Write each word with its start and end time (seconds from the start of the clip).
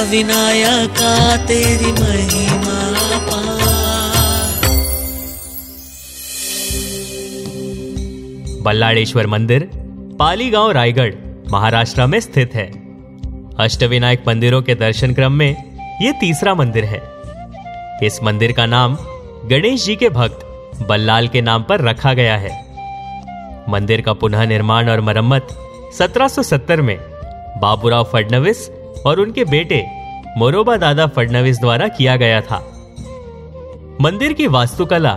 अष्टविनायका 0.00 1.36
तेरी 1.36 1.92
महिमा 1.92 2.76
बल्लाड़ेश्वर 8.62 9.26
मंदिर 9.26 9.70
पाली 10.18 10.50
गाँव 10.50 10.70
रायगढ़, 10.70 11.14
महाराष्ट्र 11.50 12.06
में 12.06 12.20
स्थित 12.20 12.54
है। 12.54 12.66
अष्टविनायक 13.60 14.24
मंदिरों 14.28 14.62
के 14.62 14.74
दर्शन 14.74 15.14
क्रम 15.14 15.32
में 15.32 15.56
यह 16.02 16.12
तीसरा 16.12 16.54
मंदिर 16.54 16.84
है। 16.84 17.02
इस 18.02 18.18
मंदिर 18.22 18.52
का 18.52 18.66
नाम 18.66 18.98
गणेश 19.44 19.84
जी 19.84 19.96
के 19.96 20.08
भक्त 20.08 20.40
बल्लाल 20.88 21.28
के 21.28 21.40
नाम 21.40 21.62
पर 21.62 21.80
रखा 21.80 22.14
गया 22.14 22.36
है। 22.36 22.58
मंदिर 23.68 24.00
का 24.00 24.12
पुनः 24.12 24.46
निर्माण 24.46 24.88
और 24.88 25.00
मरम्मत 25.00 25.56
1770 25.98 26.80
में 26.80 26.98
बाबूराव 27.60 28.10
फडणवीस 28.12 28.70
और 29.06 29.20
उनके 29.20 29.44
बेटे 29.44 29.86
मोरोबा 30.38 30.76
दादा 30.76 31.06
फडणवीस 31.06 31.60
द्वारा 31.60 31.88
किया 31.88 32.16
गया 32.16 32.40
था। 32.40 32.66
मंदिर 34.00 34.32
की 34.32 34.46
वास्तुकला 34.46 35.10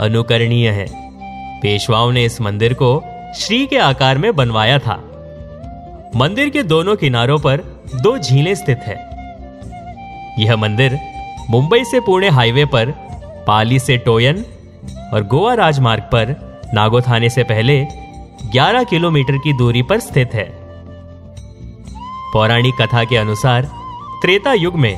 अनुकरणीय 0.00 0.70
है। 0.70 0.86
पेशवाओं 1.62 2.12
ने 2.12 2.24
इस 2.24 2.40
मंदिर 2.40 2.74
को 2.74 3.04
श्री 3.34 3.66
के 3.66 3.78
आकार 3.78 4.18
में 4.18 4.36
बनवाया 4.36 4.78
था। 4.78 5.04
मंदिर 6.16 6.48
के 6.48 6.62
दोनों 6.62 6.96
किनारों 6.96 7.38
पर 7.38 7.56
दो 7.94 8.18
झीलें 8.18 8.54
स्थित 8.54 8.78
है। 8.78 9.10
यह 10.38 10.56
मंदिर 10.56 10.98
मुंबई 11.50 11.84
से 11.84 12.00
पुणे 12.00 12.28
हाईवे 12.28 12.64
पर, 12.64 12.86
पाली 13.46 13.78
से 13.78 13.96
टोयन 13.96 14.44
और 15.14 15.22
गोवा 15.22 15.54
राजमार्ग 15.54 16.02
पर 16.02 16.58
नागोथाने 16.74 17.30
से 17.30 17.42
पहले 17.42 17.86
11 18.52 18.84
किलोमीटर 18.84 19.36
की 19.36 19.52
दूरी 19.52 19.82
पर 19.82 20.00
स्थित 20.00 20.34
है। 20.34 20.69
पौराणिक 22.32 22.74
कथा 22.80 23.04
के 23.04 23.16
अनुसार, 23.16 23.70
त्रेता 24.22 24.52
युग 24.52 24.74
में, 24.74 24.96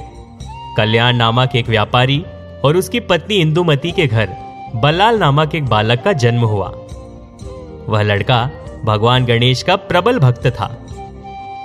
कल्याण 0.77 1.17
नामक 1.17 1.57
एक 1.57 1.69
व्यापारी 1.69 2.25
और 2.65 2.77
उसकी 2.77 3.01
पत्नी 3.01 3.35
इंदुमती 3.37 3.93
के 3.93 4.07
घर, 4.07 4.29
बल्लाल 4.75 5.19
नामक 5.19 5.55
एक 5.55 5.67
बालक 5.67 6.03
का 6.03 6.13
जन्म 6.15 6.45
हुआ। 6.45 6.69
वह 7.89 8.03
लड़का 8.03 8.45
भगवान 8.85 9.25
गणेश 9.25 9.63
का 9.63 9.77
प्रबल 9.77 10.19
भक्त 10.19 10.47
था 10.51 10.67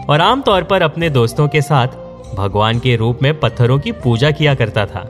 और 0.09 0.21
आमतौर 0.21 0.63
पर 0.63 0.81
अपने 0.81 1.09
दोस्तों 1.09 1.47
के 1.47 1.61
साथ 1.61 1.87
भगवान 2.35 2.79
के 2.79 2.95
रूप 2.95 3.19
में 3.23 3.39
पत्थरों 3.39 3.79
की 3.79 3.91
पूजा 3.91 4.31
किया 4.31 4.55
करता 4.55 4.85
था। 4.85 5.01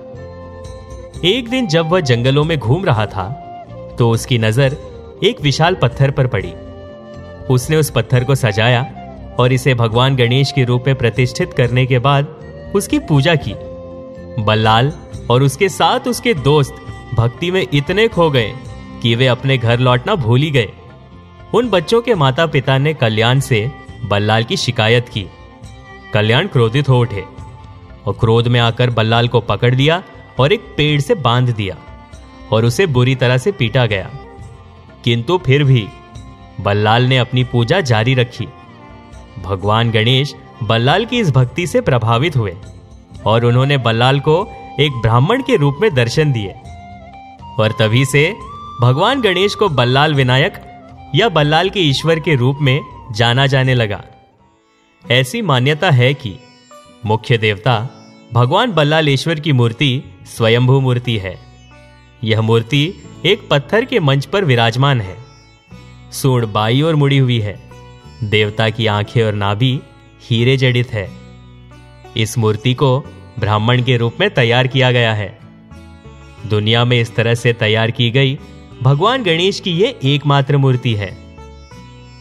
एक 1.26 1.50
दिन 1.50 1.68
जब 1.68 1.90
वह 1.90 2.00
जंगलों 2.02 2.44
में 2.44 2.58
घूम 2.60 2.86
रहा 2.86 3.06
था 3.06 3.30
तो 4.00 4.10
उसकी 4.10 4.38
नज़र 4.38 4.78
एक 5.24 5.42
विशाल 5.42 5.76
पत्थर 5.76 6.12
पर 6.12 6.28
पड़ी। 6.28 6.54
उसने 7.54 7.76
उस 7.76 7.90
पत्थर 7.90 8.24
को 8.24 8.36
सजाया 8.36 8.82
और 9.40 9.54
इसे 9.54 9.74
भगवान 9.74 10.16
गणेश 10.16 10.52
के 10.52 10.64
रूप 10.64 10.84
में 10.88 10.96
प्रतिष्ठित 10.96 11.54
करने 11.54 11.86
के 11.86 12.00
बाद 12.00 12.26
उसकी 12.76 13.00
पूजा 13.00 13.36
की। 13.36 13.54
बल्लाल 14.44 14.94
और 15.30 15.44
उसके 15.44 15.70
साथ 15.70 16.08
उसके 16.08 16.34
दोस्त 16.34 16.76
भक्ति 17.14 17.52
में 17.52 17.68
इतने 17.74 18.08
खो 18.08 18.30
गए 18.30 18.54
कि 19.02 19.16
वे 19.16 19.28
अपने 19.28 19.58
घर 19.58 19.80
लौटना 19.80 20.16
भूल 20.16 20.42
ही 20.42 20.52
गए। 20.52 20.70
उन 21.54 21.70
बच्चों 21.70 22.02
के 22.02 22.16
माता 22.16 22.46
पिता 22.46 22.78
ने 22.78 22.94
कल्याण 22.94 23.40
से 23.40 23.72
बल्लाल 24.06 24.44
की 24.44 24.58
शिकायत 24.58 25.10
की। 25.10 25.26
कल्याण 26.14 26.48
क्रोधित 26.48 26.90
हो 26.90 27.00
उठे 27.00 27.24
और 28.06 28.14
क्रोध 28.14 28.48
में 28.48 28.60
आकर 28.60 28.90
बल्लाल 28.90 29.28
को 29.28 29.40
पकड़ 29.40 29.76
दिया 29.76 30.04
और 30.40 30.54
एक 30.54 30.60
पेड़ 30.78 31.02
से 31.02 31.16
बाँध 31.16 31.50
दिया 31.50 31.78
और 32.52 32.66
उसे 32.66 32.86
बुरी 32.86 33.16
तरह 33.16 33.38
से 33.38 33.52
पीटा 33.52 33.86
गया। 33.86 34.10
किंतु 35.04 35.38
फिर 35.38 35.64
भी 35.64 35.88
बल्लाल 36.62 37.04
ने 37.04 37.18
अपनी 37.18 37.44
पूजा 37.44 37.82
जारी 37.82 38.14
रखी। 38.14 38.48
भगवान 39.44 39.92
गणेश 39.92 40.36
बल्लाल 40.64 41.06
की 41.06 41.20
इस 41.20 41.32
भक्ति 41.32 41.68
से 41.68 41.82
प्रभावित 41.82 42.38
हुए 42.38 42.56
और 43.26 43.46
उन्होंने 43.46 43.78
बल्लाल 43.78 44.20
को 44.20 44.52
एक 44.80 44.92
ब्राह्मण 44.92 45.42
के 45.42 45.56
रूप 45.56 45.78
में 45.82 45.94
दर्शन 45.94 46.32
दिए। 46.32 46.56
और 47.60 47.72
तभी 47.80 48.06
से 48.06 48.36
भगवान 48.82 49.22
गणेश 49.22 49.56
को 49.56 49.70
बल्लाल 49.70 50.14
विनायक 50.14 50.54
या 51.16 51.30
बल्लाल 51.30 51.70
के 51.70 51.80
ईश्वर 51.80 52.20
के 52.20 52.36
रूप 52.36 52.58
में 52.62 52.82
जाना 53.12 53.48
जाने 53.48 53.74
लगा। 53.74 54.04
ऐसी 55.12 55.42
मान्यता 55.42 55.92
है 55.92 56.14
कि 56.14 56.38
मुख्य 57.06 57.38
देवता 57.38 57.90
भगवान 58.34 58.72
बल्लालेश्वर 58.72 59.40
की 59.40 59.54
मूर्ति 59.54 60.04
स्वयंभू 60.26 60.80
मूर्ति 60.80 61.18
है। 61.18 61.40
यह 62.24 62.42
मूर्ति 62.42 62.94
एक 63.26 63.50
पत्थर 63.50 63.86
के 63.86 64.00
मंच 64.00 64.26
पर 64.26 64.46
विराजमान 64.46 65.02
है। 65.02 65.18
सूढ़ 66.12 66.46
बाई 66.46 66.82
और 66.82 66.96
मुड़ी 66.96 67.18
हुई 67.18 67.40
है। 67.40 67.67
देवता 68.24 68.70
की 68.70 68.88
आँखें 68.88 69.24
और 69.24 69.34
नाभि 69.34 69.80
हीरे 70.22 70.58
जड़ित 70.58 70.94
है। 70.94 71.10
इस 72.18 72.38
मूर्ति 72.38 72.74
को 72.74 73.00
ब्राह्मण 73.40 73.84
के 73.84 73.98
रूप 73.98 74.16
में 74.20 74.30
तैयार 74.30 74.68
किया 74.68 74.92
गया 74.92 75.14
है। 75.14 75.38
दुनिया 76.46 76.86
में 76.86 77.00
इस 77.02 77.16
तरह 77.16 77.36
से 77.36 77.54
तैयार 77.54 77.92
की 77.92 78.10
गई 78.12 78.38
भगवान 78.84 79.24
गणेश 79.24 79.60
की 79.60 79.72
यह 79.72 80.00
एकमात्र 80.04 80.58
मूर्ति 80.58 80.94
है। 80.94 81.18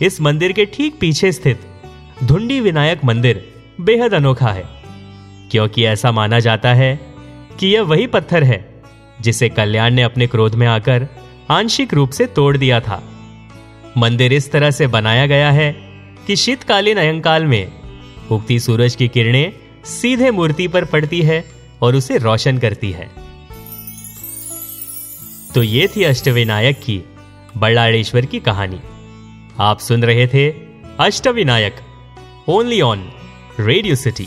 इस 0.03 0.21
मंदिर 0.21 0.53
के 0.53 0.65
ठीक 0.65 0.99
पीछे 1.01 1.33
स्थित 1.33 1.61
धुंडी 2.25 2.61
विनायक 2.61 3.05
मंदिर 3.05 3.45
बेहद 3.81 4.15
अनोखा 4.15 4.49
है, 4.49 4.65
क्योंकि 5.51 5.85
ऐसा 5.85 6.13
माना 6.13 6.39
जाता 6.39 6.75
है 6.75 7.01
कि 7.61 7.67
यह 7.67 7.83
वही 7.83 8.07
पत्थर 8.07 8.45
है 8.45 8.83
जिसे 9.21 9.49
कल्याण 9.49 9.95
ने 9.95 10.03
अपने 10.03 10.27
क्रोध 10.27 10.55
में 10.55 10.67
आकर 10.67 11.09
आंशिक 11.51 11.95
रूप 11.95 12.11
से 12.11 12.27
तोड़ 12.27 12.57
दिया 12.57 12.81
था। 12.81 13.03
मंदिर 13.97 14.33
इस 14.33 14.51
तरह 14.53 14.71
से 14.71 14.87
बनाया 14.87 15.27
गया 15.27 15.51
है 15.51 15.71
कि 16.27 16.37
शीतकालीन 16.37 16.97
अयंकाल 16.97 17.45
में 17.45 17.73
उगती 18.31 18.59
सूरज 18.61 18.95
की 18.95 19.09
किरणें 19.09 19.53
सीधे 19.85 20.31
मूर्ति 20.31 20.69
पर 20.69 20.85
पड़ती 20.85 21.23
है 21.23 21.45
और 21.83 21.97
उसे 21.97 22.19
रोशन 22.19 22.59
करती 22.59 22.91
है। 22.93 23.09
तो 25.55 25.63
ये 25.63 25.87
थी 25.87 26.03
अष्टविनायक 26.03 26.81
की 26.85 27.01
बल्लाड़ेश्वर 27.57 28.25
की 28.25 28.41
कहानी। 28.41 28.81
आप 29.61 29.79
सुन 29.79 30.03
रहे 30.05 30.27
थे 30.27 30.49
Ashtavinayak 31.01 31.77
only 32.49 32.81
on 32.81 33.09
Radio 33.61 33.95
City 33.95 34.27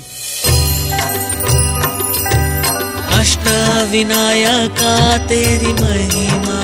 अष्टविनायका 3.20 5.18
तेरी 5.28 5.74
महिमा 5.74 6.60